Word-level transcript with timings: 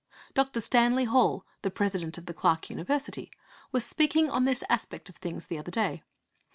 Dr. 0.33 0.61
Stanley 0.61 1.03
Hall, 1.03 1.45
the 1.61 1.69
President 1.69 2.17
of 2.17 2.25
the 2.25 2.33
Clark 2.33 2.71
University, 2.71 3.29
was 3.71 3.85
speaking 3.85 4.31
on 4.31 4.45
this 4.45 4.63
aspect 4.67 5.09
of 5.09 5.15
things 5.17 5.45
the 5.45 5.59
other 5.59 5.69
day. 5.69 6.01